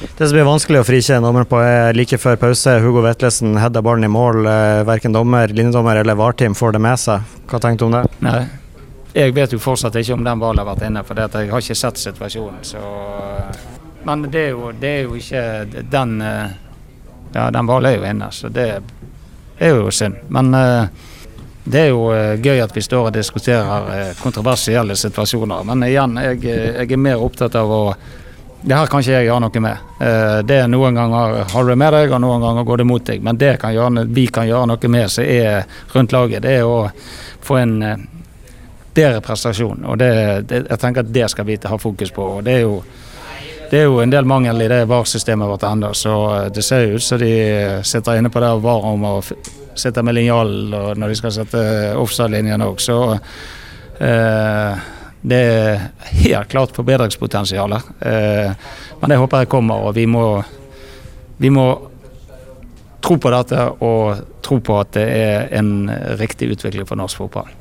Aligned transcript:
Det 0.00 0.28
som 0.28 0.32
blir 0.32 0.46
vanskelig 0.48 0.80
å 0.80 0.84
frikjenne 0.88 1.26
dommeren 1.26 1.48
på 1.48 1.58
er 1.60 1.96
like 1.96 2.16
før 2.20 2.38
pause. 2.40 2.78
Hugo 2.80 3.02
Vetlesen 3.04 3.58
header 3.60 3.84
ballen 3.84 4.06
i 4.06 4.08
mål. 4.12 4.46
Eh, 4.48 4.80
verken 4.88 5.12
dommer, 5.12 5.52
linjedommer 5.52 6.00
eller 6.00 6.16
VAR-team 6.16 6.54
får 6.56 6.72
det 6.76 6.80
med 6.86 7.00
seg. 7.00 7.34
Hva 7.50 7.60
tenkte 7.60 7.84
du 7.84 7.90
om 7.90 7.96
det? 7.98 8.02
Nei. 8.24 8.38
Jeg 9.12 9.34
vet 9.36 9.52
jo 9.52 9.58
fortsatt 9.60 9.98
ikke 10.00 10.16
om 10.16 10.24
den 10.24 10.40
ballen 10.40 10.62
har 10.62 10.70
vært 10.70 10.86
inne, 10.86 11.02
for 11.04 11.20
jeg 11.20 11.50
har 11.50 11.64
ikke 11.66 11.76
sett 11.76 12.00
situasjonen. 12.00 12.62
Så. 12.64 12.80
Men 14.08 14.24
det 14.32 14.46
er, 14.46 14.54
jo, 14.54 14.70
det 14.80 14.94
er 14.94 15.02
jo 15.04 15.20
ikke 15.20 15.84
den 15.92 16.16
eh, 16.24 16.56
Ja, 17.34 17.50
den 17.54 17.68
ballen 17.68 17.90
er 17.90 17.98
jo 17.98 18.08
inne, 18.08 18.30
så 18.32 18.48
det 18.50 18.64
er 19.60 19.76
jo 19.76 19.92
synd. 19.94 20.16
Men 20.34 20.48
det 21.62 21.82
er 21.84 21.92
jo 21.92 22.08
gøy 22.42 22.58
at 22.64 22.72
vi 22.74 22.82
står 22.82 23.10
og 23.10 23.14
diskuterer 23.14 24.16
kontroversielle 24.18 24.96
situasjoner. 24.98 25.62
Men 25.68 25.84
igjen, 25.86 26.16
jeg, 26.24 26.40
jeg 26.48 26.88
er 26.90 27.04
mer 27.04 27.22
opptatt 27.22 27.54
av 27.60 27.70
å 27.70 27.84
det 28.62 28.76
her 28.76 28.86
kan 28.92 29.00
ikke 29.00 29.14
jeg 29.14 29.26
gjøre 29.26 29.40
noe 29.40 29.62
med. 29.64 29.90
Eh, 30.04 30.38
det 30.44 30.56
er 30.60 30.68
Noen 30.68 30.96
ganger 30.96 31.36
har 31.48 31.64
du 31.64 31.72
det 31.72 31.78
med 31.80 31.94
deg, 31.96 32.12
og 32.12 32.20
noen 32.20 32.42
ganger 32.44 32.66
går 32.68 32.82
det 32.82 32.86
mot 32.90 33.04
deg. 33.06 33.22
Men 33.24 33.38
det 33.40 33.54
kan 33.62 33.72
gjøre, 33.72 34.04
vi 34.12 34.26
kan 34.28 34.48
gjøre 34.48 34.68
noe 34.68 34.90
med 34.92 35.12
som 35.12 35.24
er 35.24 35.64
rundt 35.94 36.12
laget, 36.12 36.44
det 36.44 36.58
er 36.58 36.68
å 36.68 36.90
få 37.46 37.56
en 37.60 37.76
eh, 37.86 38.02
bedre 38.94 39.22
prestasjon. 39.24 39.86
Og 39.88 39.96
det, 40.00 40.10
det, 40.50 40.64
jeg 40.68 40.82
tenker 40.82 41.06
at 41.06 41.14
det 41.14 41.30
skal 41.32 41.48
vi 41.48 41.56
ha 41.64 41.80
fokus 41.80 42.12
på. 42.12 42.26
og 42.36 42.44
det 42.44 42.58
er 42.58 42.66
jo 42.66 42.82
det 43.70 43.78
er 43.78 43.84
jo 43.86 44.00
en 44.02 44.10
del 44.10 44.26
mangel 44.26 44.64
i 44.64 44.68
det 44.68 44.80
VAR-systemet 44.90 45.46
vårt 45.46 45.62
ennå, 45.62 45.92
så 45.94 46.14
eh, 46.36 46.46
det 46.52 46.66
ser 46.66 46.84
jo 46.84 47.00
ut 47.00 47.06
som 47.06 47.20
de 47.22 47.34
sitter 47.86 48.18
inne 48.18 48.32
på 48.32 48.42
det 48.42 48.54
VAR 48.60 48.86
om 48.92 49.08
å 49.08 49.16
sitte 49.78 50.02
med 50.02 50.18
linjalen 50.18 50.98
når 50.98 51.12
de 51.12 51.16
skal 51.16 51.32
sette 51.32 51.60
offside-linjen 51.96 52.66
òg. 52.66 52.82
Så 52.82 52.98
eh, 54.04 54.88
det 55.20 55.36
er 55.36 55.82
helt 56.22 56.48
klart 56.48 56.72
forbedringspotensial. 56.76 57.72
Eh, 57.72 58.52
men 59.00 59.12
det 59.12 59.18
håper 59.20 59.44
jeg 59.44 59.52
kommer, 59.52 59.86
og 59.88 59.94
vi 59.98 60.06
må, 60.08 60.24
vi 61.36 61.52
må 61.52 61.66
tro 63.04 63.16
på 63.20 63.32
dette 63.32 63.66
og 63.84 64.22
tro 64.44 64.60
på 64.64 64.78
at 64.80 64.94
det 64.96 65.06
er 65.08 65.52
en 65.60 65.90
riktig 66.20 66.50
utvikling 66.54 66.88
for 66.88 67.00
norsk 67.00 67.20
fotball. 67.20 67.52